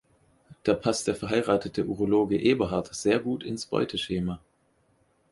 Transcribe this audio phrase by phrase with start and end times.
[0.63, 4.41] Da passt der verheiratete Urologe Eberhard sehr gut ins Beuteschema.